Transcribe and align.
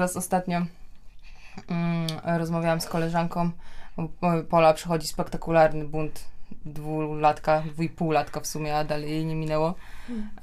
teraz 0.00 0.16
ostatnio 0.16 0.62
mm, 1.68 2.06
rozmawiałam 2.24 2.80
z 2.80 2.86
koleżanką. 2.86 3.50
Pola 4.50 4.74
przychodzi 4.74 5.08
spektakularny 5.08 5.84
bunt 5.84 6.24
dwulatka, 6.64 7.62
dwójpółlatka 7.62 8.40
w 8.40 8.46
sumie, 8.46 8.76
a 8.76 8.84
dalej 8.84 9.10
jej 9.10 9.24
nie 9.24 9.34
minęło, 9.34 9.74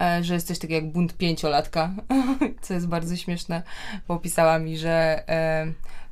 e, 0.02 0.24
że 0.24 0.34
jest 0.34 0.48
coś 0.48 0.60
takiego 0.60 0.86
jak 0.86 0.92
bunt 0.94 1.18
pięciolatka, 1.18 1.92
co 2.62 2.74
jest 2.74 2.88
bardzo 2.88 3.16
śmieszne, 3.16 3.64
bo 4.08 4.14
opisała 4.14 4.60
mi, 4.60 4.78
że 4.78 5.24
e, 5.30 5.68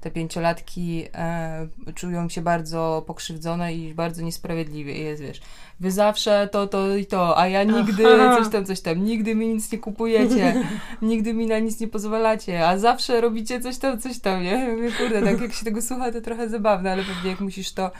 te 0.06 0.12
pięciolatki 0.12 1.06
e, 1.14 1.68
czują 1.96 2.30
się 2.30 2.42
bardzo 2.42 3.04
pokrzywdzone 3.08 3.74
i 3.74 3.94
bardzo 3.94 4.22
niesprawiedliwie. 4.22 4.98
I 4.98 5.04
jest, 5.04 5.22
wiesz, 5.22 5.42
wy 5.80 5.92
zawsze 5.92 6.50
to, 6.52 6.68
to 6.68 6.96
i 6.96 7.06
to, 7.06 7.40
a 7.40 7.48
ja 7.48 7.64
nigdy 7.64 8.04
Aha. 8.08 8.38
coś 8.38 8.52
tam, 8.52 8.66
coś 8.66 8.82
tam, 8.82 9.06
nigdy 9.06 9.36
mi 9.36 9.48
nic 9.48 9.72
nie 9.72 9.78
kupujecie, 9.78 10.64
nigdy 11.02 11.34
mi 11.34 11.48
na 11.48 11.60
nic 11.60 11.80
nie 11.80 11.88
pozwalacie, 11.88 12.68
a 12.68 12.78
zawsze 12.78 13.22
robicie 13.22 13.62
coś 13.62 13.78
tam, 13.78 14.00
coś 14.00 14.20
tam, 14.20 14.44
nie? 14.44 14.76
Kurde, 14.98 15.22
tak 15.22 15.42
jak 15.42 15.54
się 15.54 15.66
tego 15.66 15.82
słucha, 15.82 16.12
to 16.12 16.22
trochę 16.22 16.50
zabawne, 16.50 16.92
ale 16.92 17.04
pewnie 17.04 17.30
jak 17.30 17.40
musisz 17.40 17.72
to 17.72 17.92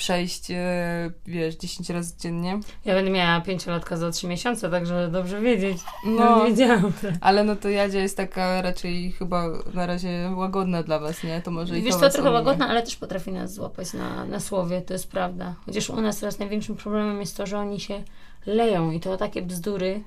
przejść, 0.00 0.50
e, 0.50 1.10
wiesz, 1.26 1.56
10 1.56 1.90
razy 1.90 2.14
dziennie. 2.18 2.60
Ja 2.84 2.94
będę 2.94 3.10
miała 3.10 3.40
pięciolatka 3.40 3.96
za 3.96 4.10
3 4.10 4.26
miesiące, 4.26 4.70
także 4.70 5.08
dobrze 5.08 5.40
wiedzieć. 5.40 5.78
No, 6.06 6.44
wiedziałam. 6.44 6.92
Ale 7.20 7.44
no 7.44 7.56
to 7.56 7.68
Jadzia 7.68 8.00
jest 8.00 8.16
taka 8.16 8.62
raczej 8.62 9.12
chyba 9.12 9.46
na 9.74 9.86
razie 9.86 10.30
łagodna 10.36 10.82
dla 10.82 10.98
was, 10.98 11.24
nie? 11.24 11.42
To 11.42 11.50
może 11.50 11.74
Wiesz, 11.74 11.84
i 11.84 11.90
to 11.90 12.00
to 12.00 12.10
trochę 12.10 12.30
łagodna, 12.30 12.68
ale 12.68 12.82
też 12.82 12.96
potrafi 12.96 13.32
nas 13.32 13.54
złapać 13.54 13.92
na, 13.92 14.24
na 14.24 14.40
słowie, 14.40 14.82
to 14.82 14.92
jest 14.92 15.10
prawda. 15.10 15.54
Chociaż 15.66 15.90
u 15.90 16.00
nas 16.00 16.20
teraz 16.20 16.38
największym 16.38 16.76
problemem 16.76 17.20
jest 17.20 17.36
to, 17.36 17.46
że 17.46 17.58
oni 17.58 17.80
się 17.80 18.02
leją 18.46 18.90
i 18.90 19.00
to 19.00 19.16
takie 19.16 19.42
bzdury, 19.42 20.02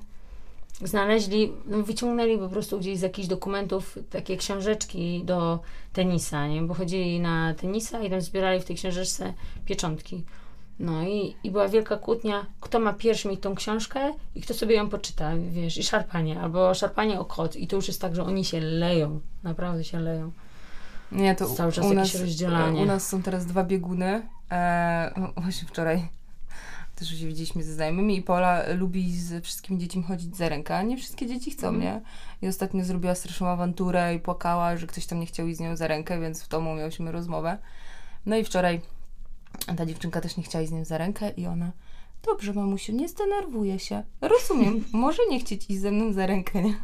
znaleźli, 0.84 1.52
no 1.66 1.82
wyciągnęli 1.82 2.38
po 2.38 2.48
prostu 2.48 2.78
gdzieś 2.78 2.98
z 2.98 3.02
jakichś 3.02 3.28
dokumentów 3.28 3.98
takie 4.10 4.36
książeczki 4.36 5.22
do 5.24 5.60
tenisa, 5.92 6.46
nie? 6.46 6.62
Bo 6.62 6.74
chodzili 6.74 7.20
na 7.20 7.54
tenisa 7.54 8.02
i 8.02 8.10
tam 8.10 8.20
zbierali 8.20 8.60
w 8.60 8.64
tej 8.64 8.76
książeczce 8.76 9.34
pieczątki. 9.64 10.24
No 10.78 11.02
i, 11.02 11.36
i 11.44 11.50
była 11.50 11.68
wielka 11.68 11.96
kłótnia, 11.96 12.46
kto 12.60 12.80
ma 12.80 12.92
pierwszy 12.92 13.28
mieć 13.28 13.40
tą 13.40 13.54
książkę 13.54 14.12
i 14.34 14.40
kto 14.40 14.54
sobie 14.54 14.76
ją 14.76 14.88
poczyta, 14.88 15.32
wiesz, 15.50 15.78
i 15.78 15.82
szarpanie, 15.82 16.40
albo 16.40 16.74
szarpanie 16.74 17.20
o 17.20 17.24
kot. 17.24 17.56
I 17.56 17.66
to 17.66 17.76
już 17.76 17.88
jest 17.88 18.00
tak, 18.00 18.14
że 18.14 18.24
oni 18.24 18.44
się 18.44 18.60
leją, 18.60 19.20
naprawdę 19.42 19.84
się 19.84 20.00
leją. 20.00 20.32
Nie, 21.12 21.34
to 21.34 21.46
cały 21.46 21.72
czas 21.72 21.84
u 21.84 21.94
nas, 21.94 22.14
rozdzielanie. 22.14 22.82
U 22.82 22.84
nas 22.84 23.08
są 23.08 23.22
teraz 23.22 23.46
dwa 23.46 23.64
bieguny. 23.64 24.28
Eee, 24.50 25.10
no 25.16 25.32
właśnie 25.36 25.68
wczoraj 25.68 26.08
też 26.94 27.08
się 27.08 27.26
widzieliśmy 27.26 27.62
ze 27.62 27.74
znajomymi 27.74 28.16
i 28.16 28.22
Pola 28.22 28.62
lubi 28.74 29.16
z 29.16 29.44
wszystkimi 29.44 29.80
dziećmi 29.80 30.02
chodzić 30.02 30.36
za 30.36 30.48
rękę, 30.48 30.76
a 30.76 30.82
nie 30.82 30.96
wszystkie 30.96 31.26
dzieci 31.26 31.50
chcą, 31.50 31.68
mm. 31.68 31.80
nie? 31.80 32.00
I 32.42 32.48
ostatnio 32.48 32.84
zrobiła 32.84 33.14
straszną 33.14 33.48
awanturę 33.48 34.14
i 34.14 34.20
płakała, 34.20 34.76
że 34.76 34.86
ktoś 34.86 35.06
tam 35.06 35.20
nie 35.20 35.26
chciał 35.26 35.48
iść 35.48 35.58
z 35.58 35.60
nią 35.60 35.76
za 35.76 35.88
rękę, 35.88 36.20
więc 36.20 36.42
w 36.42 36.48
domu 36.48 36.74
miałyśmy 36.74 37.12
rozmowę. 37.12 37.58
No 38.26 38.36
i 38.36 38.44
wczoraj 38.44 38.80
ta 39.76 39.86
dziewczynka 39.86 40.20
też 40.20 40.36
nie 40.36 40.42
chciała 40.42 40.62
iść 40.62 40.70
z 40.70 40.74
nią 40.74 40.84
za 40.84 40.98
rękę 40.98 41.30
i 41.30 41.46
ona 41.46 41.72
Dobrze, 42.26 42.52
mamusiu, 42.52 42.92
nie 42.92 43.08
zdenerwuję 43.08 43.78
się. 43.78 44.02
Rozumiem, 44.20 44.84
może 44.92 45.22
nie 45.30 45.40
chcieć 45.40 45.70
iść 45.70 45.80
ze 45.80 45.90
mną 45.90 46.12
za 46.12 46.26
rękę, 46.26 46.62
nie? 46.62 46.74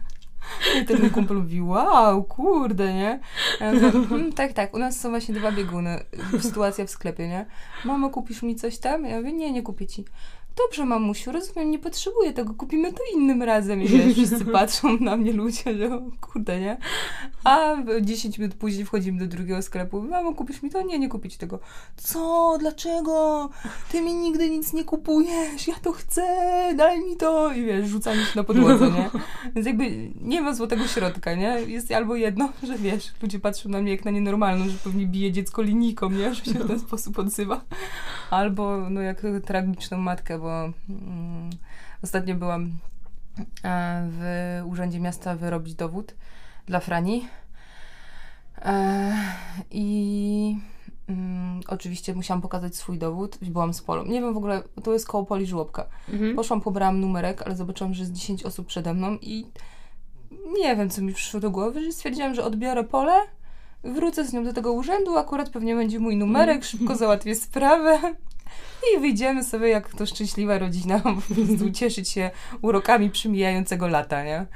I 0.83 0.85
ten 0.85 1.11
kumpel 1.11 1.37
mówi, 1.37 1.63
wow, 1.63 2.25
kurde, 2.25 2.95
nie? 2.95 3.21
Ja 3.61 3.73
mówię, 3.73 3.91
hm, 3.91 4.33
tak, 4.33 4.53
tak, 4.53 4.75
u 4.75 4.79
nas 4.79 5.01
są 5.01 5.11
właśnie 5.11 5.35
dwa 5.35 5.53
bieguny. 5.53 6.05
Sytuacja 6.41 6.87
w 6.87 6.91
sklepie, 6.91 7.29
nie? 7.29 7.47
Mamo, 7.85 8.11
kupisz 8.11 8.43
mi 8.43 8.57
coś 8.57 8.79
tam? 8.79 9.05
Ja 9.05 9.17
mówię, 9.17 9.33
nie, 9.33 9.53
nie 9.53 9.63
kupię 9.63 9.87
ci. 9.87 10.05
Dobrze, 10.57 10.87
mamusiu, 10.87 11.33
rozumiem, 11.33 11.71
nie 11.71 11.79
potrzebuję 11.79 12.33
tego, 12.33 12.55
kupimy 12.55 12.93
to 12.93 13.03
innym 13.15 13.43
razem. 13.43 13.83
I 13.83 13.89
wiesz, 13.89 14.13
wszyscy 14.13 14.45
patrzą 14.53 14.99
na 14.99 15.17
mnie 15.17 15.33
ludzie, 15.33 15.79
że 15.79 16.03
kurde, 16.21 16.61
nie? 16.61 16.77
A 17.45 17.77
10 18.01 18.39
minut 18.39 18.55
później 18.55 18.85
wchodzimy 18.85 19.19
do 19.19 19.27
drugiego 19.27 19.63
sklepu. 19.63 20.03
Mamo, 20.03 20.35
kupisz 20.35 20.63
mi 20.63 20.71
to? 20.71 20.83
Nie, 20.83 20.99
nie 20.99 21.09
kupić 21.09 21.37
tego. 21.37 21.59
Co? 21.97 22.57
Dlaczego? 22.61 23.49
Ty 23.93 24.01
mi 24.01 24.15
nigdy 24.15 24.51
nic 24.51 24.73
nie 24.73 24.85
kupujesz, 24.85 25.69
ja 25.69 25.75
to 25.83 25.93
chcę, 25.93 26.23
daj 26.77 27.01
mi 27.01 27.17
to. 27.17 27.53
I 27.53 27.63
wiesz, 27.65 27.89
rzucamy 27.89 28.25
się 28.25 28.33
na 28.37 28.45
podłodze, 28.45 28.91
nie? 28.91 29.11
Więc 29.55 29.67
jakby 29.67 30.11
nie 30.21 30.41
ma 30.41 30.55
złotego 30.55 30.87
środka, 30.87 31.35
nie? 31.35 31.61
Jest 31.67 31.93
albo 31.93 32.17
jedno, 32.17 32.53
że 32.63 32.79
wiesz, 32.79 33.13
ludzie 33.23 33.39
patrzą 33.41 33.69
na 33.69 33.81
mnie 33.83 33.93
jak 33.93 34.05
na 34.05 34.11
nienormalną, 34.11 34.69
że 34.69 34.79
pewnie 34.85 35.07
bije 35.07 35.33
dziecko 35.33 35.63
linijką, 35.63 36.11
nie? 36.11 36.35
Że 36.35 36.45
się 36.45 36.59
w 36.59 36.67
ten 36.67 36.81
sposób 36.81 37.19
odzywa. 37.19 37.61
Albo, 38.31 38.91
no, 38.91 39.01
jak 39.01 39.23
tragiczną 39.45 39.99
matkę, 39.99 40.39
bo 40.39 40.65
mm, 40.65 41.51
ostatnio 42.05 42.35
byłam 42.35 42.71
e, 43.65 44.09
w 44.11 44.23
Urzędzie 44.67 45.01
Miasta 45.01 45.37
wyrobić 45.37 45.75
dowód 45.75 46.15
dla 46.67 46.81
Frani. 46.81 47.29
E, 48.59 49.13
I 49.71 50.57
mm, 51.09 51.61
oczywiście 51.69 52.15
musiałam 52.15 52.43
pokazać 52.43 52.77
swój 52.77 52.99
dowód. 52.99 53.39
Byłam 53.43 53.75
z 53.75 53.83
Polą. 53.83 54.05
Nie 54.05 54.21
wiem 54.21 54.35
w 54.35 54.37
ogóle, 54.37 54.63
to 54.83 54.93
jest 54.93 55.07
koło 55.07 55.27
Poli 55.27 55.47
Żłobka. 55.47 55.87
Mhm. 56.09 56.37
Poszłam, 56.37 56.61
pobrałam 56.61 57.01
numerek, 57.01 57.43
ale 57.43 57.57
zobaczyłam, 57.57 57.95
że 57.95 58.03
jest 58.03 58.13
10 58.13 58.43
osób 58.43 58.67
przede 58.67 58.95
mną 58.95 59.19
i 59.23 59.47
nie 60.61 60.77
wiem, 60.77 60.91
co 60.91 61.03
mi 61.03 61.15
przyszło 61.15 61.41
do 61.41 61.51
głowy, 61.51 61.85
że 61.85 61.93
stwierdziłam, 61.93 62.35
że 62.35 62.45
odbiorę 62.45 62.85
Polę, 62.85 63.13
wrócę 63.85 64.25
z 64.25 64.33
nią 64.33 64.45
do 64.45 64.53
tego 64.53 64.73
urzędu, 64.73 65.17
akurat 65.17 65.51
pewnie 65.51 65.75
będzie 65.75 65.99
mój 65.99 66.17
numerek, 66.17 66.57
mhm. 66.57 66.63
szybko 66.63 66.97
załatwię 66.97 67.35
sprawę 67.47 67.99
i 68.97 69.01
wyjdziemy 69.01 69.45
sobie 69.45 69.69
jak 69.69 69.95
to 69.95 70.07
szczęśliwa 70.07 70.59
rodzina, 70.59 71.01
po 71.01 71.35
prostu 71.35 71.71
cieszyć 71.81 72.09
się 72.09 72.31
urokami 72.63 73.11
przymijającego 73.11 73.89
lata, 73.89 74.25
nie? 74.25 74.47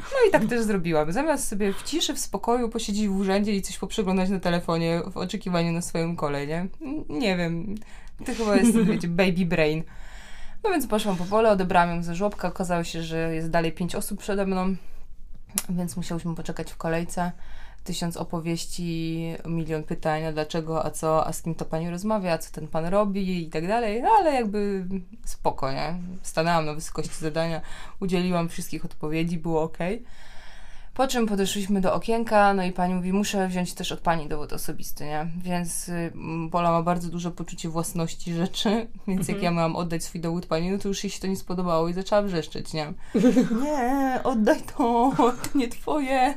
No 0.00 0.28
i 0.28 0.30
tak 0.30 0.44
też 0.44 0.62
zrobiłam. 0.62 1.12
Zamiast 1.12 1.48
sobie 1.48 1.72
w 1.72 1.82
ciszy, 1.82 2.14
w 2.14 2.18
spokoju 2.18 2.68
posiedzieć 2.68 3.08
w 3.08 3.16
urzędzie 3.16 3.52
i 3.52 3.62
coś 3.62 3.78
poprzeglądać 3.78 4.30
na 4.30 4.40
telefonie 4.40 5.00
w 5.12 5.16
oczekiwaniu 5.16 5.72
na 5.72 5.82
swoją 5.82 6.16
kolej, 6.16 6.48
nie? 6.48 6.66
Nie 7.08 7.36
wiem. 7.36 7.74
To 8.26 8.34
chyba 8.34 8.56
jest, 8.56 8.78
wiecie, 8.90 9.08
baby 9.08 9.46
brain. 9.46 9.82
No 10.64 10.70
więc 10.70 10.86
poszłam 10.86 11.16
po 11.16 11.24
pole, 11.24 11.50
odebrałam 11.50 11.96
ją 11.96 12.02
ze 12.02 12.14
żłobka. 12.14 12.48
Okazało 12.48 12.84
się, 12.84 13.02
że 13.02 13.34
jest 13.34 13.50
dalej 13.50 13.72
pięć 13.72 13.94
osób 13.94 14.20
przede 14.20 14.46
mną, 14.46 14.76
więc 15.68 15.96
musiałyśmy 15.96 16.34
poczekać 16.34 16.72
w 16.72 16.76
kolejce 16.76 17.32
tysiąc 17.84 18.16
opowieści, 18.16 19.20
milion 19.44 19.82
pytań, 19.82 20.24
a 20.24 20.32
dlaczego, 20.32 20.84
a 20.84 20.90
co, 20.90 21.26
a 21.26 21.32
z 21.32 21.42
kim 21.42 21.54
to 21.54 21.64
pani 21.64 21.90
rozmawia, 21.90 22.32
a 22.32 22.38
co 22.38 22.52
ten 22.52 22.68
pan 22.68 22.84
robi 22.84 23.42
i 23.42 23.50
tak 23.50 23.68
dalej, 23.68 24.02
no, 24.02 24.08
ale 24.18 24.34
jakby 24.34 24.84
spoko, 25.24 25.72
nie? 25.72 25.94
Stanęłam 26.22 26.66
na 26.66 26.74
wysokości 26.74 27.14
zadania, 27.20 27.60
udzieliłam 28.00 28.48
wszystkich 28.48 28.84
odpowiedzi, 28.84 29.38
było 29.38 29.62
ok. 29.62 29.78
Po 30.94 31.06
czym 31.06 31.26
podeszliśmy 31.26 31.80
do 31.80 31.94
okienka, 31.94 32.54
no 32.54 32.64
i 32.64 32.72
pani 32.72 32.94
mówi, 32.94 33.12
muszę 33.12 33.48
wziąć 33.48 33.74
też 33.74 33.92
od 33.92 34.00
pani 34.00 34.28
dowód 34.28 34.52
osobisty, 34.52 35.04
nie? 35.04 35.26
Więc 35.42 35.88
y, 35.88 36.12
Pola 36.50 36.70
ma 36.70 36.82
bardzo 36.82 37.08
duże 37.08 37.30
poczucie 37.30 37.68
własności 37.68 38.34
rzeczy, 38.34 38.68
więc 39.08 39.28
jak 39.28 39.36
mhm. 39.36 39.42
ja 39.44 39.50
miałam 39.50 39.76
oddać 39.76 40.04
swój 40.04 40.20
dowód 40.20 40.46
pani, 40.46 40.70
no 40.70 40.78
to 40.78 40.88
już 40.88 41.04
jej 41.04 41.10
się 41.10 41.20
to 41.20 41.26
nie 41.26 41.36
spodobało 41.36 41.88
i 41.88 41.92
zaczęła 41.92 42.22
wrzeszczeć, 42.22 42.72
nie? 42.72 42.92
nie, 43.64 44.20
oddaj 44.24 44.62
to, 44.62 45.12
to 45.52 45.58
nie 45.58 45.68
twoje. 45.68 46.34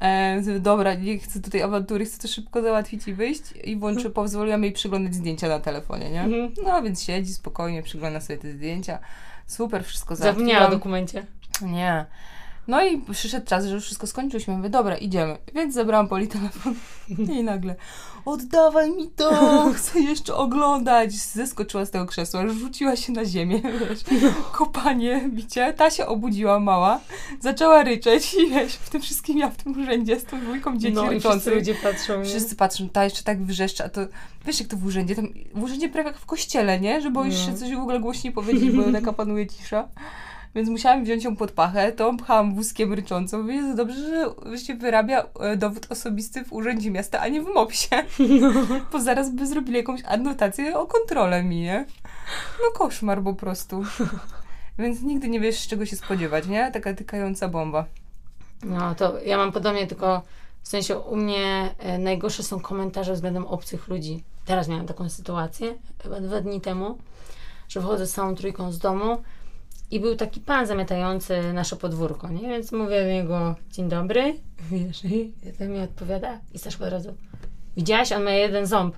E, 0.00 0.42
dobra, 0.60 0.94
nie 0.94 1.18
chcę 1.18 1.40
tutaj 1.40 1.62
awantury, 1.62 2.04
chcę 2.04 2.18
to 2.18 2.28
szybko 2.28 2.62
załatwić 2.62 3.08
i 3.08 3.14
wyjść 3.14 3.42
i 3.64 3.76
włączę, 3.76 3.98
mhm. 3.98 4.14
pozwoliłam 4.14 4.62
jej 4.64 4.72
przyglądać 4.72 5.14
zdjęcia 5.14 5.48
na 5.48 5.60
telefonie, 5.60 6.10
nie? 6.10 6.22
Mhm. 6.22 6.52
No, 6.64 6.82
więc 6.82 7.02
siedzi 7.02 7.34
spokojnie, 7.34 7.82
przygląda 7.82 8.20
sobie 8.20 8.38
te 8.38 8.52
zdjęcia. 8.52 8.98
Super, 9.46 9.84
wszystko 9.84 10.16
załatwiłam. 10.16 10.48
Zapomniała 10.48 10.68
o 10.68 10.70
dokumencie. 10.70 11.26
Nie. 11.62 12.06
No 12.68 12.86
i 12.86 13.00
przyszedł 13.00 13.46
czas, 13.46 13.66
że 13.66 13.74
już 13.74 13.84
wszystko 13.84 14.06
skończyliśmy. 14.06 14.56
Mówię, 14.56 14.70
dobra, 14.70 14.96
idziemy. 14.96 15.38
Więc 15.54 15.74
zabrałam 15.74 16.08
Poli 16.08 16.28
telefon 16.28 16.74
i 17.38 17.42
nagle 17.42 17.76
oddawaj 18.24 18.90
mi 18.90 19.08
to, 19.08 19.30
chcę 19.76 20.00
jeszcze 20.00 20.34
oglądać. 20.34 21.12
Zeskoczyła 21.12 21.84
z 21.84 21.90
tego 21.90 22.06
krzesła, 22.06 22.48
rzuciła 22.48 22.96
się 22.96 23.12
na 23.12 23.24
ziemię, 23.24 23.62
wiesz, 23.80 24.20
kopanie, 24.52 25.28
bicie. 25.28 25.72
Ta 25.72 25.90
się 25.90 26.06
obudziła 26.06 26.60
mała, 26.60 27.00
zaczęła 27.40 27.82
ryczeć 27.82 28.34
i 28.34 28.50
wiesz, 28.50 28.72
w 28.74 28.90
tym 28.90 29.00
wszystkim 29.00 29.38
ja 29.38 29.50
w 29.50 29.56
tym 29.56 29.80
urzędzie 29.80 30.20
z 30.20 30.24
tą 30.24 30.40
dwójką 30.40 30.78
dzieci 30.78 30.94
no, 30.94 31.10
ryczących. 31.10 31.30
wszyscy 31.30 31.54
ludzie 31.54 31.74
patrzą. 31.74 32.24
Wszyscy 32.24 32.56
patrzą, 32.56 32.88
ta 32.88 33.04
jeszcze 33.04 33.22
tak 33.22 33.42
wrzeszcza, 33.42 33.88
to 33.88 34.00
wiesz 34.46 34.60
jak 34.60 34.68
to 34.68 34.76
w 34.76 34.84
urzędzie, 34.84 35.16
tam, 35.16 35.28
w 35.54 35.62
urzędzie 35.62 35.88
prawie 35.88 36.08
jak 36.08 36.18
w 36.18 36.26
kościele, 36.26 36.80
nie? 36.80 37.00
Że 37.00 37.10
boisz 37.10 37.38
no. 37.38 37.46
się 37.46 37.58
coś 37.58 37.74
w 37.74 37.78
ogóle 37.78 38.00
głośniej 38.00 38.32
powiedzieć, 38.32 38.70
bo 38.70 38.92
taka 38.92 39.12
panuje 39.12 39.46
cisza. 39.46 39.88
Więc 40.54 40.68
musiałam 40.68 41.04
wziąć 41.04 41.24
ją 41.24 41.36
pod 41.36 41.52
pachę, 41.52 41.92
to 41.92 42.14
pchałam 42.14 42.54
wózkiem 42.54 42.92
ryczącą. 42.92 43.46
Jest 43.46 43.76
dobrze, 43.76 44.34
że 44.52 44.58
się 44.58 44.74
wyrabia 44.74 45.26
e, 45.40 45.56
dowód 45.56 45.86
osobisty 45.90 46.44
w 46.44 46.52
Urzędzie 46.52 46.90
Miasta, 46.90 47.20
a 47.20 47.28
nie 47.28 47.42
w 47.42 47.46
MOPS-ie. 47.46 48.04
No. 48.40 48.52
Bo 48.92 49.00
zaraz 49.00 49.30
by 49.30 49.46
zrobili 49.46 49.76
jakąś 49.76 50.02
adnotację 50.04 50.78
o 50.78 50.86
kontrolę 50.86 51.42
mi, 51.42 51.60
nie? 51.60 51.86
No 52.62 52.78
koszmar 52.78 53.22
po 53.22 53.34
prostu. 53.34 53.84
Więc 54.78 55.02
nigdy 55.02 55.28
nie 55.28 55.40
wiesz, 55.40 55.68
czego 55.68 55.86
się 55.86 55.96
spodziewać, 55.96 56.46
nie? 56.46 56.70
Taka 56.72 56.94
tykająca 56.94 57.48
bomba. 57.48 57.84
No, 58.62 58.94
to 58.94 59.20
ja 59.20 59.36
mam 59.36 59.52
podobnie, 59.52 59.86
tylko 59.86 60.22
w 60.62 60.68
sensie 60.68 60.98
u 60.98 61.16
mnie 61.16 61.74
e, 61.78 61.98
najgorsze 61.98 62.42
są 62.42 62.60
komentarze 62.60 63.12
względem 63.12 63.46
obcych 63.46 63.88
ludzi. 63.88 64.24
Teraz 64.44 64.68
miałam 64.68 64.86
taką 64.86 65.08
sytuację, 65.08 65.74
chyba 66.02 66.20
dwa 66.20 66.40
dni 66.40 66.60
temu, 66.60 66.98
że 67.68 67.80
wchodzę 67.80 68.06
z 68.06 68.12
całą 68.12 68.34
trójką 68.34 68.72
z 68.72 68.78
domu 68.78 69.22
I 69.90 70.00
był 70.00 70.16
taki 70.16 70.40
pan 70.40 70.66
zamiatający 70.66 71.52
nasze 71.52 71.76
podwórko, 71.76 72.28
nie? 72.28 72.48
Więc 72.48 72.72
mówię 72.72 73.02
do 73.02 73.08
niego, 73.08 73.54
dzień 73.70 73.88
dobry, 73.88 74.34
wiesz, 74.70 75.04
i 75.04 75.32
ten 75.58 75.72
mi 75.72 75.80
odpowiada 75.80 76.38
i 76.54 76.58
Staszko 76.58 76.84
od 76.84 76.90
razu, 76.90 77.14
widziałaś, 77.76 78.12
on 78.12 78.22
ma 78.22 78.30
jeden 78.30 78.66
ząb. 78.66 78.96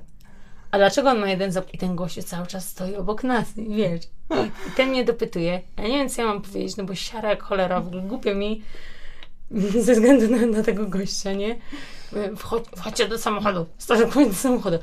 A 0.70 0.78
dlaczego 0.78 1.10
on 1.10 1.18
ma 1.18 1.28
jeden 1.28 1.52
ząb? 1.52 1.74
I 1.74 1.78
ten 1.78 1.96
gościu 1.96 2.22
cały 2.22 2.46
czas 2.46 2.68
stoi 2.68 2.96
obok 2.96 3.24
nas, 3.24 3.52
wiesz. 3.56 4.00
I, 4.30 4.74
ten 4.76 4.88
mnie 4.88 5.04
dopytuje. 5.04 5.60
Ja 5.76 5.82
nie 5.82 5.98
wiem, 5.98 6.08
co 6.08 6.22
ja 6.22 6.28
mam 6.28 6.42
powiedzieć, 6.42 6.76
no 6.76 6.84
bo 6.84 6.94
siara 6.94 7.30
jak 7.30 7.42
cholera, 7.42 7.80
w 7.80 7.86
ogóle 7.86 8.02
głupio 8.02 8.34
mi 8.34 8.62
ze 9.84 9.92
względu 9.92 10.36
na, 10.36 10.46
na 10.46 10.62
tego 10.62 10.86
gościa, 10.86 11.32
nie? 11.32 11.58
Wchodź, 12.36 12.64
wchodźcie 12.76 13.08
do 13.08 13.18
samochodu. 13.18 13.66
Staszek 13.78 14.14
do 14.14 14.34
samochodu. 14.34 14.78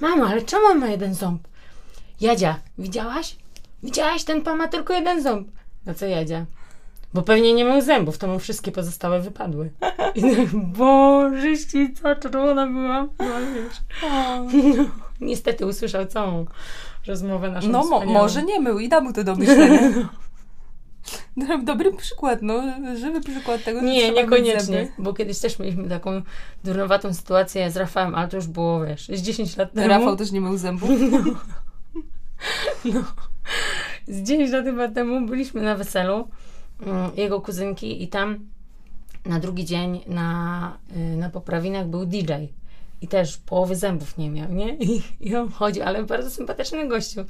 Mamo, 0.00 0.26
ale 0.26 0.42
czemu 0.42 0.66
on 0.66 0.78
ma 0.78 0.88
jeden 0.88 1.14
ząb? 1.14 1.48
Jadzia, 2.20 2.60
widziałaś? 2.78 3.36
Widziałaś, 3.82 4.24
ten 4.24 4.42
pan 4.42 4.58
ma 4.58 4.68
tylko 4.68 4.94
jeden 4.94 5.22
ząb. 5.22 5.48
No 5.86 5.94
co 5.94 6.06
Jadzia? 6.06 6.46
Bo 7.14 7.22
pewnie 7.22 7.54
nie 7.54 7.64
miał 7.64 7.80
zębów, 7.80 8.18
to 8.18 8.26
mu 8.26 8.38
wszystkie 8.38 8.72
pozostałe 8.72 9.20
wypadły. 9.20 9.70
I 10.14 10.22
tak, 10.22 10.48
bożyścica, 10.54 12.16
czerwona 12.16 12.66
byłam. 12.66 13.08
No 13.18 13.26
wiesz. 13.54 13.76
No, 14.02 14.44
niestety 15.20 15.66
usłyszał 15.66 16.06
całą 16.06 16.46
rozmowę 17.06 17.50
naszą 17.50 17.68
No 17.68 17.84
mo 17.84 18.04
może 18.04 18.42
nie 18.42 18.60
mył 18.60 18.78
i 18.78 18.88
da 18.88 19.00
mu 19.00 19.12
to 19.12 19.24
do 19.24 19.36
myślenia. 19.36 20.08
Dobry 21.64 21.92
przykład, 21.92 22.42
no, 22.42 22.62
żywy 22.96 23.20
przykład 23.20 23.64
tego, 23.64 23.80
że 23.80 23.86
Nie, 23.86 24.10
niekoniecznie, 24.10 24.92
bo 24.98 25.14
kiedyś 25.14 25.38
też 25.38 25.58
mieliśmy 25.58 25.88
taką 25.88 26.22
durnowatą 26.64 27.14
sytuację 27.14 27.70
z 27.70 27.76
Rafałem, 27.76 28.14
ale 28.14 28.28
to 28.28 28.36
już 28.36 28.46
było, 28.46 28.86
wiesz, 28.86 29.08
z 29.08 29.22
10 29.22 29.56
lat 29.56 29.72
temu. 29.72 29.88
Rafał 29.88 30.16
też 30.16 30.32
nie 30.32 30.40
miał 30.40 30.56
zębów? 30.56 30.90
No. 32.84 33.04
Z 34.10 34.22
10 34.22 34.50
lat 34.50 34.64
chyba 34.64 34.88
temu 34.88 35.26
byliśmy 35.26 35.62
na 35.62 35.74
weselu 35.76 36.28
mm, 36.86 37.10
jego 37.16 37.40
kuzynki 37.40 38.02
i 38.02 38.08
tam 38.08 38.38
na 39.24 39.40
drugi 39.40 39.64
dzień 39.64 40.00
na, 40.06 40.78
y, 40.96 41.16
na 41.16 41.30
poprawinach 41.30 41.86
był 41.86 42.06
DJ. 42.06 42.32
I 43.02 43.08
też 43.08 43.36
połowy 43.36 43.76
zębów 43.76 44.18
nie 44.18 44.30
miał, 44.30 44.52
nie? 44.52 44.74
I, 44.76 45.02
I 45.20 45.36
on 45.36 45.48
chodził, 45.48 45.82
ale 45.82 46.04
bardzo 46.04 46.30
sympatyczny 46.30 46.88
gościu. 46.88 47.24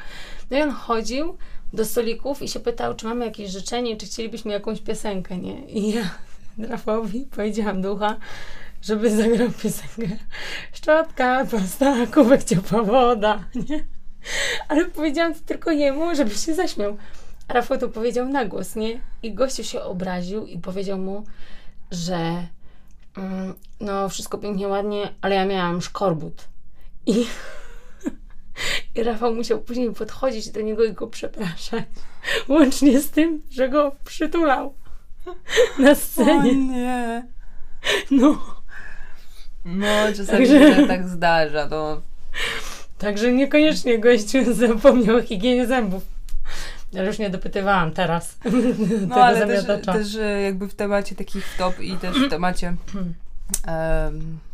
No 0.50 0.58
i 0.58 0.62
on 0.62 0.70
chodził 0.70 1.36
do 1.72 1.84
stolików 1.84 2.42
i 2.42 2.48
się 2.48 2.60
pytał, 2.60 2.94
czy 2.94 3.06
mamy 3.06 3.24
jakieś 3.24 3.50
życzenie, 3.50 3.96
czy 3.96 4.06
chcielibyśmy 4.06 4.52
jakąś 4.52 4.80
piosenkę, 4.80 5.38
nie? 5.38 5.64
I 5.64 5.92
ja 5.92 6.10
Rafałowi 6.70 7.26
powiedziałam 7.30 7.82
ducha, 7.82 8.16
żeby 8.82 9.16
zagrał 9.16 9.48
piosenkę 9.62 10.16
Szczotka, 10.72 11.46
pasta, 11.50 12.06
kubek 12.06 12.44
ciepła 12.44 12.82
woda, 12.82 13.44
nie? 13.68 13.99
Ale 14.68 14.84
powiedziałam 14.84 15.34
to 15.34 15.40
tylko 15.46 15.70
jemu, 15.70 16.14
żeby 16.14 16.34
się 16.34 16.54
zaśmiał. 16.54 16.96
Rafał 17.48 17.78
to 17.78 17.88
powiedział 17.88 18.28
na 18.28 18.44
głos, 18.44 18.76
nie? 18.76 19.00
I 19.22 19.34
gościu 19.34 19.64
się 19.64 19.82
obraził 19.82 20.46
i 20.46 20.58
powiedział 20.58 20.98
mu, 20.98 21.24
że 21.90 22.46
mm, 23.16 23.54
no 23.80 24.08
wszystko 24.08 24.38
pięknie, 24.38 24.68
ładnie, 24.68 25.14
ale 25.20 25.34
ja 25.34 25.46
miałam 25.46 25.82
szkorbut. 25.82 26.48
I, 27.06 27.26
I 28.94 29.02
Rafał 29.02 29.34
musiał 29.34 29.60
później 29.60 29.92
podchodzić 29.92 30.50
do 30.50 30.60
niego 30.60 30.84
i 30.84 30.92
go 30.92 31.06
przepraszać. 31.06 31.84
Łącznie 32.48 33.00
z 33.00 33.10
tym, 33.10 33.42
że 33.50 33.68
go 33.68 33.96
przytulał 34.04 34.74
na 35.78 35.94
scenie. 35.94 36.50
O 36.50 36.54
nie. 36.54 37.26
No. 38.10 38.60
No, 39.64 39.86
czasami 40.16 40.48
Także... 40.48 40.76
się 40.76 40.86
tak 40.86 41.08
zdarza, 41.08 41.68
no. 41.70 42.02
Także 43.00 43.32
niekoniecznie 43.32 43.98
gościu 43.98 44.38
zapomniał 44.54 45.16
o 45.16 45.22
higienie 45.22 45.66
zębów. 45.66 46.02
Ale 46.94 47.06
już 47.06 47.18
nie 47.18 47.30
dopytywałam 47.30 47.92
teraz. 47.92 48.38
No 49.08 49.14
ale 49.14 49.46
też, 49.46 49.86
też, 49.86 50.18
jakby 50.44 50.68
w 50.68 50.74
temacie 50.74 51.16
takich 51.16 51.46
wtop 51.46 51.80
i 51.80 51.96
też 51.96 52.16
w 52.18 52.30
temacie 52.30 52.74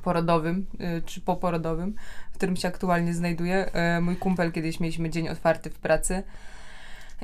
porodowym, 0.03 0.67
y, 0.99 1.03
czy 1.07 1.21
poporodowym, 1.21 1.95
w 2.33 2.35
którym 2.35 2.57
się 2.57 2.69
aktualnie 2.69 3.15
znajduję. 3.15 3.73
E, 3.73 4.01
mój 4.01 4.17
kumpel, 4.17 4.53
kiedyś 4.53 4.81
mieliśmy 4.81 5.11
dzień 5.11 5.29
otwarty 5.29 5.71
w 5.71 5.79
pracy 5.79 6.23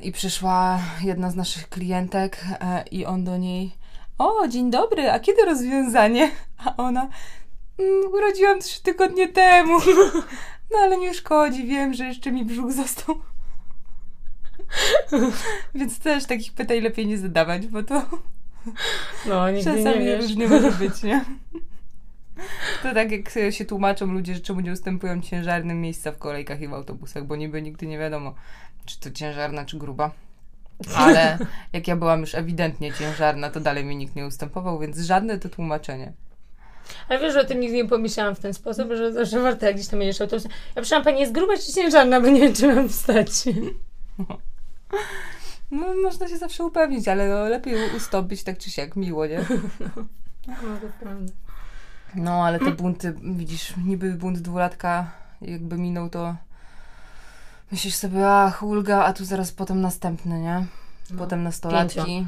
i 0.03 0.13
przyszła 0.13 0.81
jedna 1.03 1.31
z 1.31 1.35
naszych 1.35 1.69
klientek 1.69 2.45
e, 2.61 2.85
i 2.91 3.07
on 3.07 3.25
do 3.25 3.37
niej 3.37 3.73
o, 4.19 4.49
dzień 4.49 4.71
dobry, 4.71 5.11
a 5.11 5.21
kiedy 5.21 5.45
rozwiązanie? 5.45 6.31
A 6.65 6.77
ona 6.77 7.09
mm, 7.79 8.13
urodziłam 8.13 8.61
trzy 8.61 8.83
tygodnie 8.83 9.29
temu. 9.29 9.79
No 10.73 10.79
ale 10.79 10.99
nie 10.99 11.15
szkodzi, 11.15 11.67
wiem, 11.67 11.95
że 11.95 12.05
jeszcze 12.05 12.33
mi 12.33 12.45
brzuch 12.45 12.73
został. 12.73 13.15
Więc 15.75 15.99
też 15.99 16.27
takich 16.27 16.53
pytań 16.53 16.81
lepiej 16.81 17.07
nie 17.07 17.19
zadawać, 17.19 17.67
bo 17.67 17.83
to 17.83 18.03
no, 19.27 19.51
nigdy 19.51 19.65
czasami 19.65 20.05
nie 20.05 20.17
różnie 20.17 20.49
może 20.49 20.73
być, 20.73 21.03
nie? 21.03 21.25
To 22.83 22.95
tak 22.95 23.11
jak 23.13 23.31
się 23.51 23.65
tłumaczą 23.65 24.07
ludzie, 24.07 24.35
że 24.35 24.41
czemu 24.41 24.61
nie 24.61 24.73
ustępują 24.73 25.21
ciężarnym 25.21 25.81
miejsca 25.81 26.13
w 26.13 26.19
kolejkach 26.19 26.61
i 26.61 26.69
w 26.69 26.75
autobusach, 26.75 27.25
bo 27.25 27.37
niby 27.37 27.63
nigdy 27.63 27.87
nie 27.87 27.99
wiadomo, 27.99 28.35
czy 28.85 29.01
to 29.01 29.11
ciężarna, 29.11 29.65
czy 29.65 29.79
gruba. 29.79 30.11
Ale 30.97 31.39
jak 31.73 31.89
ja 31.89 31.97
byłam 31.97 32.21
już 32.21 32.35
ewidentnie 32.35 32.93
ciężarna, 32.93 33.51
to 33.51 33.61
dalej 33.61 33.85
mi 33.85 33.97
nikt 33.97 34.17
nie 34.17 34.27
ustępował, 34.27 34.79
więc 34.79 34.99
żadne 34.99 35.39
to 35.39 35.49
tłumaczenie. 35.49 36.13
Ale 37.09 37.21
wiesz, 37.21 37.33
że 37.33 37.41
o 37.41 37.45
tym 37.45 37.61
nigdy 37.61 37.77
nie 37.77 37.89
pomyślałam 37.89 38.35
w 38.35 38.41
ten 38.41 38.55
sposób, 38.55 38.89
że, 38.93 39.27
że 39.27 39.41
warto 39.41 39.67
jak 39.67 39.75
gdzieś 39.75 39.89
tam 39.89 40.01
jedziesz 40.01 40.21
autobusem. 40.21 40.51
Ja 40.51 40.75
proszę 40.75 41.03
pani, 41.03 41.21
jest 41.21 41.33
gruba 41.33 41.57
czy 41.57 41.73
ciężarna, 41.73 42.21
bo 42.21 42.29
nie 42.29 42.41
wiem, 42.41 42.55
czy 42.55 42.75
mam 42.75 42.89
wstać. 42.89 43.29
No, 45.71 45.95
można 46.03 46.29
się 46.29 46.39
zawsze 46.39 46.65
upewnić, 46.65 47.09
ale 47.09 47.29
no, 47.29 47.49
lepiej 47.49 47.97
ustąpić 47.97 48.43
tak 48.43 48.59
czy 48.59 48.71
siak, 48.71 48.97
miło, 48.97 49.27
nie? 49.27 49.39
No, 50.47 50.55
to 50.81 50.87
prawda. 51.01 51.33
No, 52.15 52.45
ale 52.45 52.59
te 52.59 52.71
bunty, 52.71 53.15
widzisz, 53.23 53.75
niby 53.77 54.13
bunt 54.13 54.39
dwulatka 54.39 55.11
jakby 55.41 55.79
minął, 55.79 56.11
to 56.11 56.37
myślisz 57.71 57.95
sobie, 57.95 58.31
ach, 58.31 58.63
ulga, 58.63 59.05
a 59.05 59.13
tu 59.13 59.25
zaraz 59.25 59.53
potem 59.53 59.81
następny, 59.81 60.41
nie? 60.41 60.67
No, 61.11 61.19
potem 61.19 61.39
no, 61.39 61.45
nastolatki. 61.45 62.27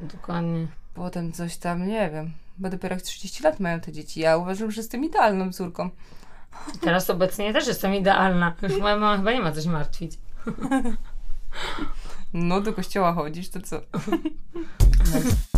Dokładnie. 0.00 0.66
Potem 0.94 1.32
coś 1.32 1.56
tam, 1.56 1.86
nie 1.86 2.10
wiem 2.10 2.41
bo 2.58 2.70
dopiero 2.70 2.96
30 2.96 3.42
lat 3.42 3.60
mają 3.60 3.80
te 3.80 3.92
dzieci. 3.92 4.20
Ja 4.20 4.36
uważam, 4.36 4.70
że 4.70 4.80
jestem 4.80 5.04
idealną 5.04 5.52
córką. 5.52 5.90
Teraz 6.80 7.10
obecnie 7.10 7.52
też 7.52 7.66
jestem 7.66 7.94
idealna. 7.94 8.54
Już 8.62 8.78
moja 8.78 8.96
mama 8.96 9.16
chyba 9.16 9.32
nie 9.32 9.40
ma 9.40 9.52
coś 9.52 9.66
martwić. 9.66 10.12
No, 12.34 12.60
do 12.60 12.72
kościoła 12.72 13.12
chodzisz, 13.12 13.48
to 13.48 13.60
co? 13.60 13.80